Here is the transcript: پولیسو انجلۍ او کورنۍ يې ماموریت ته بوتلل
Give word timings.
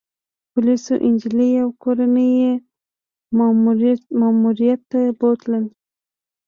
پولیسو 0.51 0.93
انجلۍ 1.07 1.51
او 1.63 1.69
کورنۍ 1.83 2.29
يې 2.43 2.53
ماموریت 4.19 4.81
ته 4.91 5.01
بوتلل 5.19 5.65